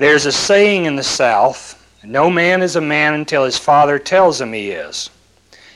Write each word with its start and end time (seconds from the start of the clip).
There's 0.00 0.24
a 0.24 0.32
saying 0.32 0.86
in 0.86 0.96
the 0.96 1.02
South 1.02 1.76
no 2.02 2.30
man 2.30 2.62
is 2.62 2.74
a 2.74 2.80
man 2.80 3.12
until 3.12 3.44
his 3.44 3.58
father 3.58 3.98
tells 3.98 4.40
him 4.40 4.54
he 4.54 4.70
is. 4.70 5.10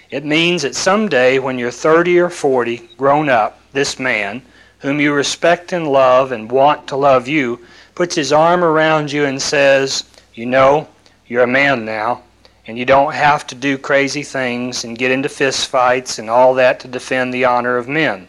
It 0.08 0.24
means 0.24 0.62
that 0.62 0.74
someday 0.74 1.38
when 1.38 1.58
you're 1.58 1.70
30 1.70 2.20
or 2.20 2.30
40, 2.30 2.88
grown 2.96 3.28
up, 3.28 3.60
this 3.72 3.98
man, 3.98 4.40
whom 4.78 4.98
you 4.98 5.12
respect 5.12 5.74
and 5.74 5.86
love 5.86 6.32
and 6.32 6.50
want 6.50 6.86
to 6.88 6.96
love 6.96 7.28
you, 7.28 7.66
puts 7.94 8.14
his 8.14 8.32
arm 8.32 8.64
around 8.64 9.12
you 9.12 9.26
and 9.26 9.42
says, 9.42 10.04
You 10.32 10.46
know, 10.46 10.88
you're 11.26 11.42
a 11.42 11.46
man 11.46 11.84
now, 11.84 12.22
and 12.66 12.78
you 12.78 12.86
don't 12.86 13.12
have 13.12 13.46
to 13.48 13.54
do 13.54 13.76
crazy 13.76 14.22
things 14.22 14.84
and 14.84 14.96
get 14.96 15.10
into 15.10 15.28
fist 15.28 15.68
fights 15.68 16.18
and 16.18 16.30
all 16.30 16.54
that 16.54 16.80
to 16.80 16.88
defend 16.88 17.34
the 17.34 17.44
honor 17.44 17.76
of 17.76 17.88
men. 17.88 18.26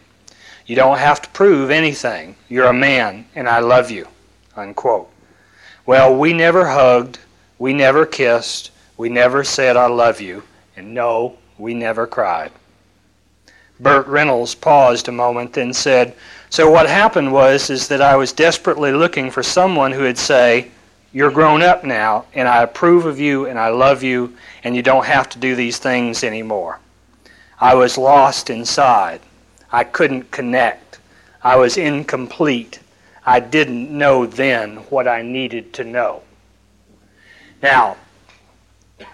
You 0.66 0.76
don't 0.76 0.98
have 0.98 1.22
to 1.22 1.30
prove 1.30 1.70
anything. 1.70 2.36
You're 2.50 2.66
a 2.66 2.74
man, 2.74 3.24
and 3.34 3.48
I 3.48 3.60
love 3.60 3.90
you. 3.90 4.06
Unquote. 4.56 5.10
Well, 5.86 6.16
we 6.16 6.32
never 6.32 6.66
hugged, 6.66 7.20
we 7.60 7.72
never 7.72 8.04
kissed, 8.04 8.72
we 8.96 9.08
never 9.08 9.44
said 9.44 9.76
I 9.76 9.86
love 9.86 10.20
you, 10.20 10.42
and 10.76 10.92
no, 10.92 11.38
we 11.58 11.74
never 11.74 12.08
cried. 12.08 12.50
Burt 13.78 14.08
Reynolds 14.08 14.56
paused 14.56 15.06
a 15.06 15.12
moment, 15.12 15.52
then 15.52 15.72
said, 15.72 16.16
So 16.50 16.68
what 16.68 16.88
happened 16.88 17.32
was 17.32 17.70
is 17.70 17.86
that 17.86 18.02
I 18.02 18.16
was 18.16 18.32
desperately 18.32 18.90
looking 18.90 19.30
for 19.30 19.44
someone 19.44 19.92
who 19.92 20.00
would 20.00 20.18
say, 20.18 20.72
You're 21.12 21.30
grown 21.30 21.62
up 21.62 21.84
now, 21.84 22.24
and 22.34 22.48
I 22.48 22.64
approve 22.64 23.06
of 23.06 23.20
you, 23.20 23.46
and 23.46 23.56
I 23.56 23.68
love 23.68 24.02
you, 24.02 24.36
and 24.64 24.74
you 24.74 24.82
don't 24.82 25.06
have 25.06 25.28
to 25.30 25.38
do 25.38 25.54
these 25.54 25.78
things 25.78 26.24
anymore. 26.24 26.80
I 27.60 27.74
was 27.76 27.96
lost 27.96 28.50
inside. 28.50 29.20
I 29.70 29.84
couldn't 29.84 30.32
connect. 30.32 30.98
I 31.44 31.54
was 31.54 31.76
incomplete. 31.76 32.80
I 33.26 33.40
didn't 33.40 33.90
know 33.90 34.24
then 34.24 34.76
what 34.88 35.08
I 35.08 35.20
needed 35.20 35.72
to 35.74 35.84
know. 35.84 36.22
Now, 37.60 37.96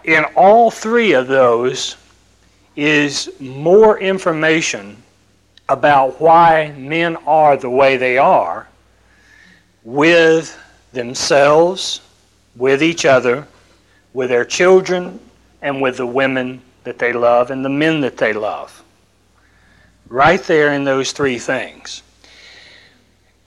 in 0.04 0.24
all 0.36 0.70
three 0.70 1.12
of 1.12 1.28
those 1.28 1.96
is 2.76 3.32
more 3.40 3.98
information 3.98 5.02
about 5.68 6.20
why 6.20 6.72
men 6.76 7.16
are 7.26 7.56
the 7.56 7.70
way 7.70 7.96
they 7.96 8.18
are 8.18 8.68
with 9.82 10.58
themselves, 10.92 12.02
with 12.56 12.82
each 12.82 13.06
other, 13.06 13.46
with 14.12 14.28
their 14.28 14.44
children, 14.44 15.18
and 15.62 15.80
with 15.80 15.96
the 15.96 16.06
women 16.06 16.60
that 16.84 16.98
they 16.98 17.12
love 17.12 17.50
and 17.50 17.64
the 17.64 17.70
men 17.70 18.02
that 18.02 18.18
they 18.18 18.32
love. 18.32 18.82
Right 20.08 20.42
there 20.42 20.74
in 20.74 20.84
those 20.84 21.12
three 21.12 21.38
things. 21.38 22.02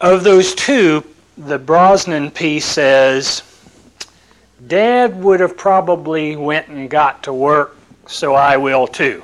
Of 0.06 0.24
those 0.24 0.54
two, 0.54 1.04
the 1.36 1.58
Brosnan 1.58 2.30
piece 2.30 2.66
says, 2.66 3.42
Dad 4.68 5.20
would 5.24 5.40
have 5.40 5.58
probably 5.58 6.36
went 6.36 6.68
and 6.68 6.88
got 6.88 7.24
to 7.24 7.34
work, 7.34 7.76
so 8.06 8.36
I 8.36 8.56
will 8.56 8.86
too. 8.86 9.24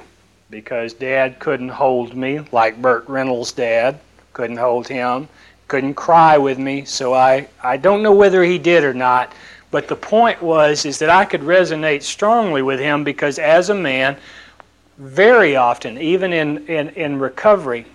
Because 0.49 0.93
Dad 0.93 1.37
couldn't 1.37 1.69
hold 1.69 2.15
me 2.15 2.39
like 2.51 2.81
Burt 2.81 3.07
Reynolds' 3.07 3.51
dad 3.51 3.99
couldn't 4.33 4.57
hold 4.57 4.87
him, 4.87 5.27
couldn't 5.67 5.93
cry 5.93 6.39
with 6.39 6.57
me, 6.57 6.83
so 6.85 7.13
I, 7.13 7.47
I 7.61 7.77
don't 7.77 8.01
know 8.01 8.15
whether 8.15 8.43
he 8.43 8.57
did 8.57 8.83
or 8.83 8.95
not, 8.95 9.33
but 9.69 9.87
the 9.87 9.95
point 9.95 10.41
was 10.41 10.83
is 10.83 10.97
that 10.97 11.11
I 11.11 11.25
could 11.25 11.41
resonate 11.41 12.01
strongly 12.01 12.63
with 12.63 12.79
him 12.79 13.03
because 13.03 13.37
as 13.37 13.69
a 13.69 13.75
man, 13.75 14.17
very 14.97 15.55
often, 15.55 15.99
even 15.99 16.33
in, 16.33 16.65
in, 16.65 16.89
in 16.89 17.19
recovery, 17.19 17.85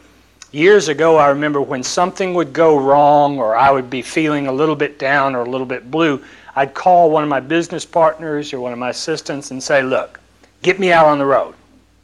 years 0.52 0.89
ago 0.89 1.16
I 1.16 1.28
remember 1.28 1.61
when 1.61 1.83
something 1.83 2.34
would 2.34 2.52
go 2.52 2.78
wrong 2.78 3.39
or 3.39 3.56
I 3.56 3.70
would 3.70 3.91
be 3.91 4.02
feeling 4.02 4.47
a 4.47 4.53
little 4.53 4.77
bit 4.77 4.98
down 4.98 5.34
or 5.34 5.41
a 5.41 5.50
little 5.50 5.66
bit 5.66 5.91
blue, 5.91 6.22
I'd 6.55 6.75
call 6.75 7.11
one 7.11 7.22
of 7.22 7.28
my 7.28 7.41
business 7.41 7.84
partners 7.84 8.53
or 8.53 8.61
one 8.61 8.72
of 8.72 8.78
my 8.78 8.91
assistants 8.91 9.50
and 9.50 9.62
say, 9.62 9.83
look, 9.83 10.20
get 10.62 10.78
me 10.78 10.92
out 10.92 11.06
on 11.06 11.19
the 11.19 11.27
road. 11.27 11.55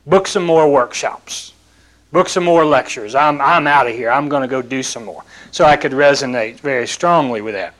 Book 0.06 0.26
some 0.26 0.44
more 0.44 0.70
workshops. 0.70 1.54
Book 2.12 2.28
some 2.28 2.44
more 2.44 2.64
lectures. 2.64 3.14
I'm, 3.14 3.40
I'm 3.40 3.66
out 3.66 3.86
of 3.86 3.94
here. 3.94 4.10
I'm 4.10 4.28
going 4.28 4.42
to 4.42 4.48
go 4.48 4.60
do 4.60 4.82
some 4.82 5.06
more. 5.06 5.24
So 5.50 5.64
I 5.64 5.76
could 5.76 5.92
resonate 5.92 6.60
very 6.60 6.86
strongly 6.86 7.40
with 7.40 7.54
that. 7.54 7.74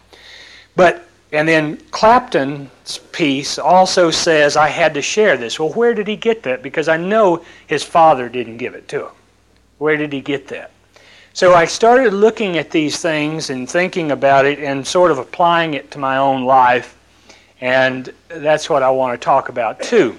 But, 0.74 1.06
and 1.32 1.46
then 1.46 1.76
Clapton's 1.90 2.98
piece 3.12 3.58
also 3.58 4.10
says 4.10 4.56
I 4.56 4.68
had 4.68 4.94
to 4.94 5.02
share 5.02 5.36
this. 5.36 5.60
Well, 5.60 5.72
where 5.74 5.92
did 5.92 6.08
he 6.08 6.16
get 6.16 6.42
that? 6.44 6.62
Because 6.62 6.88
I 6.88 6.96
know 6.96 7.44
his 7.66 7.82
father 7.82 8.30
didn't 8.30 8.56
give 8.56 8.74
it 8.74 8.88
to 8.88 9.06
him. 9.06 9.12
Where 9.82 9.96
did 9.96 10.12
he 10.12 10.20
get 10.20 10.46
that? 10.46 10.70
So 11.32 11.54
I 11.54 11.64
started 11.64 12.12
looking 12.12 12.56
at 12.56 12.70
these 12.70 13.00
things 13.00 13.50
and 13.50 13.68
thinking 13.68 14.12
about 14.12 14.46
it 14.46 14.60
and 14.60 14.86
sort 14.86 15.10
of 15.10 15.18
applying 15.18 15.74
it 15.74 15.90
to 15.90 15.98
my 15.98 16.18
own 16.18 16.44
life. 16.44 16.96
And 17.60 18.08
that's 18.28 18.70
what 18.70 18.84
I 18.84 18.90
want 18.90 19.20
to 19.20 19.24
talk 19.24 19.48
about 19.48 19.82
too. 19.82 20.16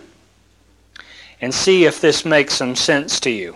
And 1.40 1.53
see 1.53 1.85
if 1.85 2.02
this 2.02 2.25
makes 2.25 2.56
some 2.56 2.75
sense 2.75 3.22
to 3.22 3.29
you. 3.29 3.56